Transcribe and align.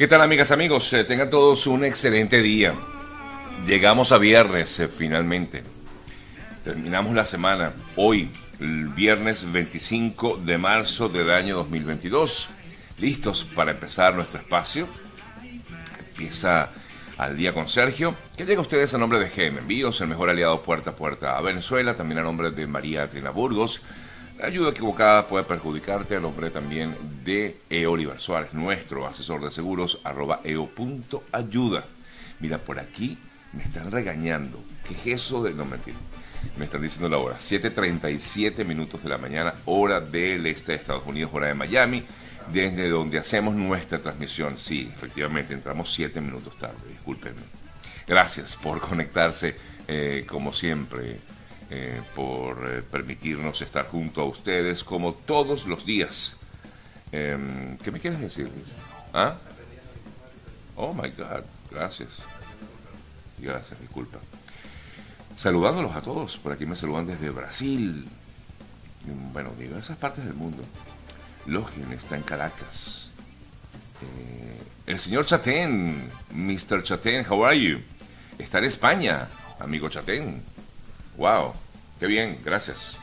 ¿Qué 0.00 0.08
tal 0.08 0.22
amigas, 0.22 0.50
amigos? 0.50 0.90
Eh, 0.94 1.04
tengan 1.04 1.28
todos 1.28 1.66
un 1.66 1.84
excelente 1.84 2.40
día. 2.40 2.72
Llegamos 3.66 4.12
a 4.12 4.16
viernes 4.16 4.80
eh, 4.80 4.88
finalmente. 4.88 5.62
Terminamos 6.64 7.14
la 7.14 7.26
semana 7.26 7.74
hoy, 7.96 8.30
el 8.60 8.88
viernes 8.88 9.52
25 9.52 10.38
de 10.38 10.56
marzo 10.56 11.10
del 11.10 11.28
año 11.28 11.54
2022. 11.56 12.48
Listos 12.96 13.44
para 13.54 13.72
empezar 13.72 14.14
nuestro 14.14 14.40
espacio. 14.40 14.88
Empieza 15.98 16.70
al 17.18 17.36
día 17.36 17.52
con 17.52 17.68
Sergio, 17.68 18.14
que 18.38 18.46
llega 18.46 18.60
a 18.60 18.62
ustedes 18.62 18.94
a 18.94 18.98
nombre 18.98 19.18
de 19.18 19.28
GM 19.28 19.58
Envíos, 19.58 20.00
el 20.00 20.08
mejor 20.08 20.30
aliado 20.30 20.62
puerta 20.62 20.92
a 20.92 20.96
puerta 20.96 21.36
a 21.36 21.42
Venezuela, 21.42 21.94
también 21.94 22.20
a 22.20 22.22
nombre 22.22 22.50
de 22.50 22.66
María 22.66 23.06
Trina 23.06 23.28
Burgos. 23.28 23.82
Ayuda 24.42 24.70
equivocada 24.70 25.26
puede 25.26 25.44
perjudicarte 25.44 26.16
a 26.16 26.20
nombre 26.20 26.50
también 26.50 26.94
de 27.24 27.58
E. 27.68 27.86
Oliver 27.86 28.20
Suárez, 28.20 28.54
nuestro 28.54 29.06
asesor 29.06 29.44
de 29.44 29.50
seguros, 29.50 30.00
arroba 30.04 30.40
eo.ayuda. 30.44 31.84
Mira, 32.38 32.58
por 32.58 32.78
aquí 32.78 33.18
me 33.52 33.62
están 33.62 33.90
regañando. 33.90 34.62
¿Qué 34.86 34.94
es 34.94 35.22
eso 35.22 35.42
de.? 35.42 35.52
No, 35.52 35.64
mentir. 35.64 35.94
Me 36.56 36.64
están 36.64 36.80
diciendo 36.82 37.08
la 37.08 37.18
hora. 37.18 37.36
7:37 37.38 38.64
minutos 38.64 39.02
de 39.02 39.08
la 39.10 39.18
mañana, 39.18 39.54
hora 39.66 40.00
del 40.00 40.46
este 40.46 40.72
de 40.72 40.78
Estados 40.78 41.06
Unidos, 41.06 41.30
hora 41.34 41.48
de 41.48 41.54
Miami 41.54 42.04
desde 42.52 42.88
donde 42.88 43.18
hacemos 43.18 43.54
nuestra 43.54 44.00
transmisión. 44.00 44.58
Sí, 44.58 44.90
efectivamente, 44.92 45.54
entramos 45.54 45.92
siete 45.92 46.20
minutos 46.20 46.56
tarde, 46.58 46.88
discúlpenme. 46.88 47.42
Gracias 48.06 48.56
por 48.56 48.80
conectarse, 48.80 49.56
eh, 49.86 50.24
como 50.26 50.52
siempre, 50.52 51.20
eh, 51.70 52.02
por 52.16 52.68
eh, 52.68 52.82
permitirnos 52.82 53.62
estar 53.62 53.86
junto 53.86 54.22
a 54.22 54.24
ustedes 54.24 54.82
como 54.82 55.14
todos 55.14 55.66
los 55.66 55.86
días. 55.86 56.40
Em, 57.12 57.78
¿Qué 57.78 57.90
me 57.90 58.00
quieres 58.00 58.20
decir? 58.20 58.50
¿Ah? 59.14 59.36
Oh 60.76 60.92
my 60.92 61.10
God, 61.10 61.44
gracias. 61.70 62.08
Gracias, 63.38 63.80
disculpa. 63.80 64.18
Saludándolos 65.36 65.94
a 65.94 66.02
todos, 66.02 66.36
por 66.38 66.52
aquí 66.52 66.66
me 66.66 66.76
saludan 66.76 67.06
desde 67.06 67.30
Brasil, 67.30 68.06
bueno, 69.32 69.50
diversas 69.58 69.96
partes 69.96 70.24
del 70.24 70.34
mundo. 70.34 70.62
Login 71.46 71.92
está 71.92 72.16
en 72.16 72.22
Caracas. 72.22 73.08
Eh, 74.02 74.58
el 74.86 74.98
señor 74.98 75.24
Chatén, 75.24 76.10
Mr. 76.34 76.82
Chatén, 76.82 77.24
how 77.28 77.44
are 77.44 77.58
you? 77.58 77.78
Está 78.38 78.58
en 78.58 78.64
España, 78.64 79.28
amigo 79.58 79.88
Chatén. 79.88 80.42
Wow, 81.20 81.52
qué 81.98 82.06
bien, 82.06 82.38
gracias. 82.42 82.96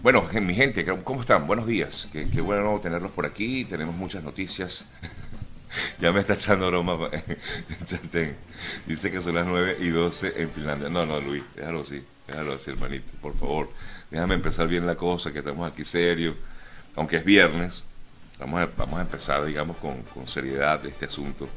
Bueno, 0.00 0.22
mi 0.32 0.54
gente, 0.54 0.86
¿cómo 1.02 1.22
están? 1.22 1.44
Buenos 1.48 1.66
días. 1.66 2.08
Qué, 2.12 2.40
bueno 2.40 2.78
tenerlos 2.80 3.10
por 3.10 3.26
aquí. 3.26 3.64
Tenemos 3.64 3.96
muchas 3.96 4.22
noticias. 4.22 4.88
ya 5.98 6.12
me 6.12 6.20
está 6.20 6.34
echando 6.34 6.68
broma. 6.68 6.96
Dice 8.86 9.10
que 9.10 9.20
son 9.20 9.34
las 9.34 9.44
9 9.44 9.78
y 9.80 9.88
12 9.88 10.40
en 10.40 10.50
Finlandia. 10.52 10.88
No, 10.88 11.04
no, 11.04 11.20
Luis, 11.20 11.42
déjalo 11.56 11.80
así. 11.80 12.04
Déjalo 12.28 12.52
así, 12.52 12.70
hermanito, 12.70 13.10
por 13.20 13.36
favor. 13.36 13.70
Déjame 14.08 14.36
empezar 14.36 14.68
bien 14.68 14.86
la 14.86 14.94
cosa, 14.94 15.32
que 15.32 15.40
estamos 15.40 15.68
aquí 15.68 15.84
serios 15.84 16.36
aunque 16.94 17.16
es 17.16 17.24
viernes, 17.24 17.82
vamos 18.38 18.60
a, 18.60 18.68
vamos 18.76 19.00
a 19.00 19.02
empezar, 19.02 19.44
digamos, 19.44 19.78
con, 19.78 20.02
con 20.14 20.28
seriedad 20.28 20.86
este 20.86 21.06
asunto. 21.06 21.48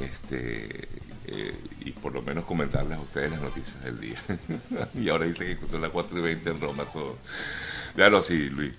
Este, 0.00 0.88
eh, 1.26 1.54
y 1.80 1.90
por 1.90 2.12
lo 2.12 2.22
menos 2.22 2.44
comentarles 2.44 2.98
a 2.98 3.00
ustedes 3.00 3.30
las 3.30 3.40
noticias 3.40 3.82
del 3.82 4.00
día. 4.00 4.18
y 4.94 5.08
ahora 5.08 5.26
dice 5.26 5.58
que 5.58 5.66
son 5.66 5.82
las 5.82 5.90
4 5.90 6.18
y 6.18 6.22
20 6.22 6.50
en 6.50 6.60
Roma. 6.60 6.84
Ya 7.96 8.08
lo 8.08 8.22
sí, 8.22 8.48
Luis. 8.48 8.72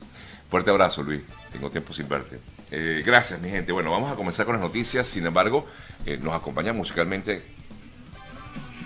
Fuerte 0.50 0.70
abrazo, 0.70 1.04
Luis. 1.04 1.22
Tengo 1.52 1.70
tiempo 1.70 1.92
sin 1.92 2.08
verte. 2.08 2.40
Eh, 2.72 3.04
gracias, 3.06 3.42
mi 3.42 3.50
gente. 3.50 3.72
Bueno, 3.72 3.92
vamos 3.92 4.12
a 4.12 4.16
comenzar 4.16 4.46
con 4.46 4.56
las 4.56 4.64
noticias. 4.64 5.08
Sin 5.08 5.26
embargo, 5.26 5.68
eh, 6.06 6.18
nos 6.22 6.34
acompaña 6.34 6.72
musicalmente 6.72 7.44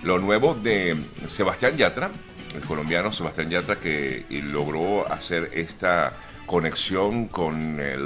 lo 0.02 0.18
nuevo 0.18 0.54
de 0.54 0.96
Sebastián 1.28 1.76
Yatra, 1.76 2.10
el 2.56 2.62
colombiano 2.62 3.12
Sebastián 3.12 3.48
Yatra, 3.50 3.76
que 3.76 4.26
logró 4.30 5.10
hacer 5.10 5.50
esta 5.54 6.12
conexión 6.46 7.28
con 7.28 7.78
eh, 7.80 7.96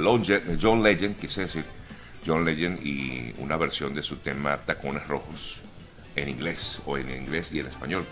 John 0.61 0.83
Legend, 0.83 1.17
quise 1.17 1.41
decir, 1.41 1.65
John 2.27 2.43
Legend 2.43 2.85
y 2.85 3.33
una 3.37 3.55
versión 3.55 3.95
de 3.95 4.03
su 4.03 4.17
tema 4.17 4.57
Tacones 4.57 5.07
Rojos 5.07 5.61
en 6.15 6.27
inglés 6.27 6.81
o 6.85 6.97
en 6.97 7.09
inglés 7.09 7.51
y 7.53 7.59
en 7.59 7.67
español. 7.67 8.03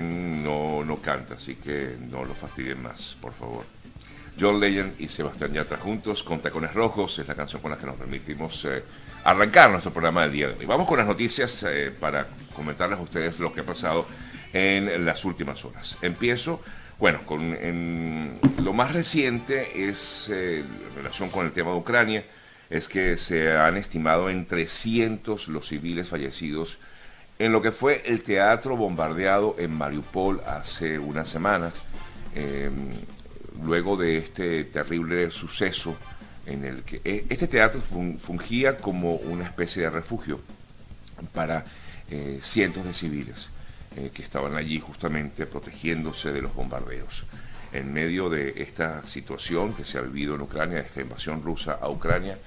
no, 0.00 0.84
no 0.84 0.96
canta, 0.96 1.34
así 1.34 1.54
que 1.54 1.96
no 2.10 2.24
lo 2.24 2.34
fastidien 2.34 2.82
más, 2.82 3.16
por 3.20 3.32
favor. 3.32 3.64
John 4.38 4.60
Legend 4.60 5.00
y 5.00 5.08
Sebastián 5.08 5.54
Yatra 5.54 5.78
juntos 5.78 6.22
con 6.22 6.40
Tacones 6.40 6.74
Rojos 6.74 7.18
es 7.18 7.26
la 7.26 7.34
canción 7.34 7.62
con 7.62 7.70
la 7.70 7.78
que 7.78 7.86
nos 7.86 7.96
permitimos 7.96 8.66
eh, 8.66 8.82
arrancar 9.24 9.70
nuestro 9.70 9.92
programa 9.92 10.22
del 10.22 10.32
día 10.32 10.48
de 10.48 10.58
hoy. 10.58 10.66
Vamos 10.66 10.86
con 10.86 10.98
las 10.98 11.06
noticias 11.06 11.62
eh, 11.62 11.90
para 11.98 12.26
comentarles 12.54 12.98
a 12.98 13.02
ustedes 13.02 13.40
lo 13.40 13.54
que 13.54 13.60
ha 13.60 13.64
pasado 13.64 14.06
en 14.52 15.04
las 15.04 15.24
últimas 15.24 15.64
horas. 15.64 15.96
Empiezo 16.02 16.62
bueno, 16.98 17.20
con, 17.26 18.38
lo 18.62 18.72
más 18.72 18.94
reciente 18.94 19.88
es, 19.88 20.30
eh, 20.32 20.60
en 20.60 20.96
relación 20.96 21.28
con 21.28 21.44
el 21.44 21.52
tema 21.52 21.72
de 21.72 21.76
Ucrania, 21.76 22.24
es 22.70 22.88
que 22.88 23.16
se 23.16 23.56
han 23.56 23.76
estimado 23.76 24.30
en 24.30 24.46
300 24.46 25.48
los 25.48 25.68
civiles 25.68 26.08
fallecidos 26.08 26.78
en 27.38 27.52
lo 27.52 27.60
que 27.60 27.70
fue 27.70 28.02
el 28.06 28.22
teatro 28.22 28.76
bombardeado 28.76 29.56
en 29.58 29.72
Mariupol 29.72 30.40
hace 30.46 30.98
unas 30.98 31.28
semanas, 31.28 31.74
em, 32.34 32.90
luego 33.62 33.96
de 33.96 34.18
este 34.18 34.64
terrible 34.64 35.30
suceso 35.30 35.96
en 36.46 36.64
el 36.64 36.82
que 36.82 37.00
eh, 37.04 37.26
este 37.28 37.46
teatro 37.46 37.80
fungía 37.80 38.76
como 38.78 39.16
una 39.16 39.44
especie 39.44 39.82
de 39.82 39.90
refugio 39.90 40.40
para 41.34 41.64
eh, 42.10 42.38
cientos 42.42 42.84
de 42.84 42.94
civiles. 42.94 43.50
Eh, 43.96 44.10
que 44.12 44.22
estaban 44.22 44.54
allí 44.58 44.78
justamente 44.78 45.46
protegiéndose 45.46 46.30
de 46.30 46.42
los 46.42 46.54
bombardeos. 46.54 47.24
En 47.72 47.92
medio 47.92 48.30
de 48.30 48.62
esta 48.62 49.06
situación 49.06 49.74
que 49.74 49.84
se 49.84 49.98
ha 49.98 50.02
vivido 50.02 50.34
en 50.34 50.42
Ucrania, 50.42 50.80
esta 50.80 51.00
invasión 51.00 51.42
rusa 51.42 51.78
a 51.80 51.88
Ucrania, 51.90 52.34
eh, 52.34 52.38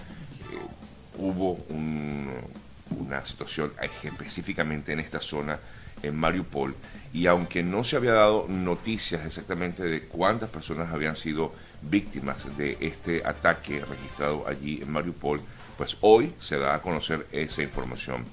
hubo 1.18 1.66
una 1.70 3.26
situación 3.26 3.72
específicamente 4.04 4.94
en 4.94 5.00
esta 5.00 5.22
zona, 5.22 5.60
en 6.02 6.16
Mariupol, 6.16 6.76
y 7.14 7.26
aunque 7.28 7.62
no 7.62 7.84
se 7.84 7.98
había 7.98 8.14
dado 8.14 8.46
noticias 8.48 9.26
exactamente 9.26 9.84
de 9.84 10.04
cuántas 10.04 10.50
personas 10.50 10.94
habían 10.94 11.16
sido 11.16 11.54
víctimas 11.82 12.58
de 12.58 12.78
este 12.80 13.26
ataque 13.26 13.84
registrado 13.84 14.48
allí 14.48 14.82
en 14.82 14.92
Mariupol, 14.92 15.42
pues 15.78 15.98
hoy 16.02 16.34
se 16.40 16.58
da 16.58 16.76
a 16.76 16.82
conocer 16.82 17.28
esa 17.32 17.64
información. 17.64 18.26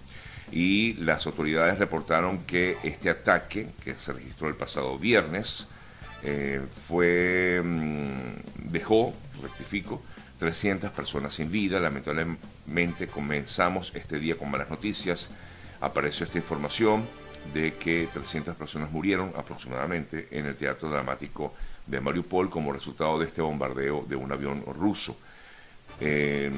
Y 0.53 0.95
las 0.95 1.27
autoridades 1.27 1.79
reportaron 1.79 2.39
que 2.39 2.77
este 2.83 3.11
ataque, 3.11 3.69
que 3.85 3.95
se 3.95 4.13
registró 4.13 4.49
el 4.49 4.55
pasado 4.55 4.99
viernes, 4.99 5.67
eh, 6.23 6.61
fue 6.87 7.61
mm, 7.65 8.71
dejó, 8.71 9.13
rectifico, 9.43 10.03
300 10.39 10.91
personas 10.91 11.35
sin 11.35 11.51
vida. 11.51 11.81
Lamentablemente 11.81 13.09
comenzamos 13.09 13.93
este 13.95 14.19
día 14.19 14.37
con 14.37 14.51
malas 14.51 14.71
noticias. 14.71 15.31
Apareció 15.81 16.27
esta 16.27 16.39
información 16.39 17.05
de 17.55 17.75
que 17.75 18.09
300 18.13 18.57
personas 18.57 18.91
murieron 18.91 19.33
aproximadamente 19.37 20.29
en 20.31 20.47
el 20.47 20.57
teatro 20.57 20.91
dramático 20.91 21.55
de 21.87 22.01
Mariupol 22.01 22.51
como 22.51 22.73
resultado 22.73 23.19
de 23.19 23.27
este 23.27 23.41
bombardeo 23.41 24.05
de 24.09 24.17
un 24.17 24.33
avión 24.33 24.65
ruso. 24.67 25.17
Eh, 26.01 26.51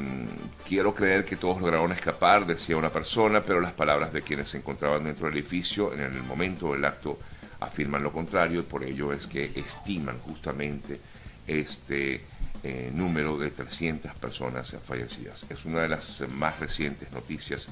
quiero 0.67 0.95
creer 0.95 1.25
que 1.25 1.37
todos 1.37 1.61
lograron 1.61 1.93
escapar, 1.93 2.47
decía 2.47 2.77
una 2.77 2.91
persona, 2.91 3.43
pero 3.43 3.61
las 3.61 3.73
palabras 3.73 4.13
de 4.13 4.23
quienes 4.23 4.49
se 4.49 4.59
encontraban 4.59 5.05
dentro 5.05 5.27
del 5.27 5.37
edificio 5.37 5.93
en 5.93 6.01
el 6.01 6.23
momento 6.23 6.73
del 6.73 6.85
acto 6.85 7.19
afirman 7.61 8.03
lo 8.03 8.13
contrario, 8.13 8.61
y 8.61 8.65
por 8.65 8.85
ello 8.85 9.13
es 9.13 9.27
que 9.27 9.45
estiman 9.57 10.19
justamente 10.21 11.01
este 11.47 12.23
eh, 12.63 12.91
número 12.93 13.39
de 13.39 13.51
300 13.51 14.15
personas 14.15 14.75
fallecidas. 14.85 15.47
Es 15.49 15.65
una 15.65 15.81
de 15.83 15.89
las 15.89 16.25
más 16.31 16.59
recientes 16.61 17.11
noticias 17.13 17.69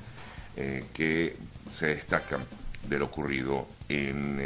eh, 0.56 0.84
que 0.94 1.36
se 1.70 1.88
destacan 1.88 2.40
de 2.88 2.98
lo 2.98 3.06
ocurrido 3.06 3.66
en 3.88 4.40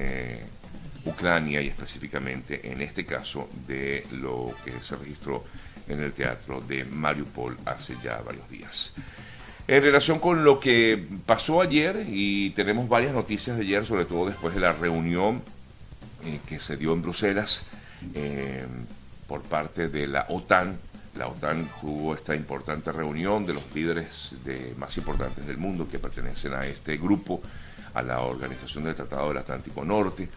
Ucrania 1.04 1.60
y 1.60 1.68
específicamente 1.68 2.70
en 2.70 2.82
este 2.82 3.04
caso 3.04 3.48
de 3.66 4.06
lo 4.12 4.54
que 4.64 4.72
se 4.82 4.96
registró 4.96 5.44
en 5.88 6.00
el 6.00 6.12
teatro 6.12 6.60
de 6.60 6.84
Mariupol 6.84 7.56
hace 7.64 7.96
ya 8.02 8.18
varios 8.18 8.48
días. 8.48 8.94
En 9.70 9.84
relación 9.84 10.18
con 10.18 10.42
lo 10.42 10.58
que 10.58 11.00
pasó 11.26 11.60
ayer, 11.60 12.04
y 12.08 12.50
tenemos 12.50 12.88
varias 12.88 13.14
noticias 13.14 13.56
de 13.56 13.62
ayer, 13.62 13.86
sobre 13.86 14.04
todo 14.04 14.26
después 14.26 14.52
de 14.52 14.58
la 14.58 14.72
reunión 14.72 15.42
eh, 16.24 16.40
que 16.48 16.58
se 16.58 16.76
dio 16.76 16.92
en 16.92 17.02
Bruselas 17.02 17.66
eh, 18.12 18.66
por 19.28 19.42
parte 19.42 19.88
de 19.88 20.08
la 20.08 20.26
OTAN. 20.28 20.76
La 21.16 21.28
OTAN 21.28 21.68
tuvo 21.80 22.16
esta 22.16 22.34
importante 22.34 22.90
reunión 22.90 23.46
de 23.46 23.54
los 23.54 23.62
líderes 23.72 24.34
de, 24.44 24.74
más 24.76 24.96
importantes 24.96 25.46
del 25.46 25.58
mundo 25.58 25.86
que 25.88 26.00
pertenecen 26.00 26.52
a 26.54 26.66
este 26.66 26.96
grupo, 26.96 27.40
a 27.94 28.02
la 28.02 28.22
Organización 28.22 28.82
del 28.82 28.96
Tratado 28.96 29.28
del 29.28 29.38
Atlántico 29.38 29.84
Norte. 29.84 30.28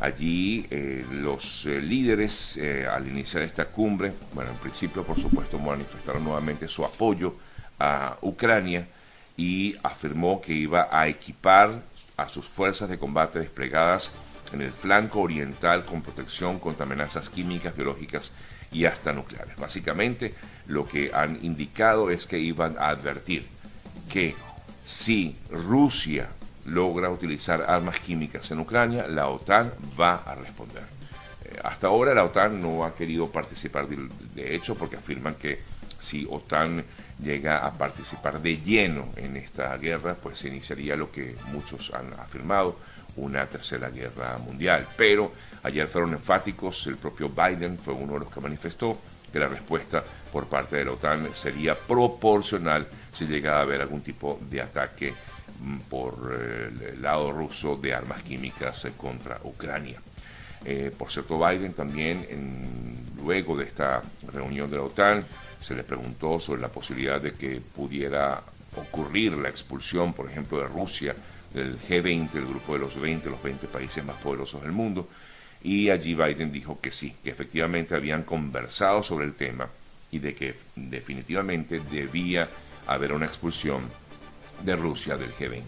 Allí 0.00 0.66
eh, 0.70 1.04
los 1.12 1.66
líderes 1.66 2.58
al 2.90 3.06
iniciar 3.06 3.42
esta 3.42 3.66
cumbre, 3.66 4.14
bueno, 4.32 4.50
en 4.50 4.56
principio 4.56 5.02
por 5.02 5.20
supuesto 5.20 5.58
manifestaron 5.58 6.24
nuevamente 6.24 6.68
su 6.68 6.86
apoyo 6.86 7.34
a 7.78 8.16
Ucrania 8.22 8.88
y 9.36 9.76
afirmó 9.82 10.40
que 10.40 10.52
iba 10.52 10.88
a 10.90 11.06
equipar 11.06 11.82
a 12.16 12.28
sus 12.28 12.44
fuerzas 12.44 12.88
de 12.88 12.98
combate 12.98 13.38
desplegadas 13.38 14.12
en 14.52 14.60
el 14.62 14.72
flanco 14.72 15.20
oriental 15.20 15.84
con 15.84 16.02
protección 16.02 16.58
contra 16.58 16.84
amenazas 16.84 17.30
químicas, 17.30 17.76
biológicas 17.76 18.32
y 18.72 18.84
hasta 18.84 19.12
nucleares. 19.12 19.56
Básicamente 19.56 20.34
lo 20.66 20.86
que 20.86 21.10
han 21.14 21.38
indicado 21.44 22.10
es 22.10 22.26
que 22.26 22.38
iban 22.38 22.76
a 22.78 22.88
advertir 22.88 23.46
que 24.10 24.34
si 24.84 25.36
Rusia 25.50 26.28
logra 26.64 27.10
utilizar 27.10 27.62
armas 27.62 28.00
químicas 28.00 28.50
en 28.50 28.60
Ucrania, 28.60 29.06
la 29.06 29.28
OTAN 29.28 29.72
va 29.98 30.16
a 30.16 30.34
responder. 30.34 30.82
Eh, 31.44 31.58
hasta 31.62 31.86
ahora 31.86 32.14
la 32.14 32.24
OTAN 32.24 32.60
no 32.60 32.84
ha 32.84 32.94
querido 32.94 33.30
participar 33.30 33.86
de 33.86 34.54
hecho 34.54 34.74
porque 34.74 34.96
afirman 34.96 35.34
que 35.34 35.60
si 35.98 36.26
OTAN 36.30 36.84
llega 37.22 37.66
a 37.66 37.72
participar 37.72 38.40
de 38.40 38.58
lleno 38.58 39.08
en 39.16 39.36
esta 39.36 39.76
guerra, 39.76 40.14
pues 40.14 40.38
se 40.38 40.48
iniciaría 40.48 40.96
lo 40.96 41.10
que 41.10 41.36
muchos 41.52 41.92
han 41.92 42.12
afirmado, 42.14 42.78
una 43.16 43.46
tercera 43.46 43.90
guerra 43.90 44.38
mundial. 44.38 44.86
Pero 44.96 45.32
ayer 45.62 45.88
fueron 45.88 46.12
enfáticos, 46.12 46.86
el 46.86 46.96
propio 46.96 47.28
Biden 47.28 47.78
fue 47.78 47.94
uno 47.94 48.14
de 48.14 48.20
los 48.20 48.32
que 48.32 48.40
manifestó 48.40 48.98
que 49.32 49.38
la 49.38 49.48
respuesta 49.48 50.02
por 50.32 50.46
parte 50.46 50.76
de 50.76 50.84
la 50.84 50.92
OTAN 50.92 51.28
sería 51.34 51.74
proporcional 51.74 52.86
si 53.12 53.26
llega 53.26 53.58
a 53.58 53.62
haber 53.62 53.80
algún 53.80 54.02
tipo 54.02 54.38
de 54.48 54.62
ataque 54.62 55.12
mm, 55.60 55.78
por 55.90 56.32
eh, 56.34 56.92
el 56.94 57.02
lado 57.02 57.32
ruso 57.32 57.76
de 57.76 57.94
armas 57.94 58.22
químicas 58.22 58.84
eh, 58.84 58.92
contra 58.96 59.38
Ucrania. 59.44 60.00
Eh, 60.64 60.90
por 60.96 61.10
cierto, 61.10 61.38
Biden 61.38 61.72
también, 61.72 62.26
luego 63.22 63.56
de 63.56 63.64
esta 63.64 64.02
reunión 64.32 64.70
de 64.70 64.76
la 64.76 64.82
OTAN, 64.82 65.24
se 65.60 65.74
le 65.74 65.84
preguntó 65.84 66.38
sobre 66.38 66.62
la 66.62 66.68
posibilidad 66.68 67.20
de 67.20 67.34
que 67.34 67.60
pudiera 67.60 68.42
ocurrir 68.76 69.32
la 69.32 69.48
expulsión, 69.48 70.12
por 70.12 70.30
ejemplo, 70.30 70.58
de 70.58 70.66
Rusia 70.66 71.14
del 71.52 71.78
G20, 71.78 72.34
el 72.34 72.46
grupo 72.46 72.74
de 72.74 72.80
los 72.80 73.00
20, 73.00 73.30
los 73.30 73.42
20 73.42 73.66
países 73.68 74.04
más 74.04 74.16
poderosos 74.16 74.62
del 74.62 74.72
mundo, 74.72 75.08
y 75.62 75.90
allí 75.90 76.14
Biden 76.14 76.52
dijo 76.52 76.80
que 76.80 76.92
sí, 76.92 77.16
que 77.22 77.30
efectivamente 77.30 77.94
habían 77.94 78.22
conversado 78.22 79.02
sobre 79.02 79.26
el 79.26 79.34
tema 79.34 79.68
y 80.10 80.20
de 80.20 80.34
que 80.34 80.54
definitivamente 80.76 81.80
debía 81.90 82.48
haber 82.86 83.12
una 83.12 83.26
expulsión 83.26 83.82
de 84.64 84.76
Rusia 84.76 85.16
del 85.16 85.32
G20. 85.32 85.62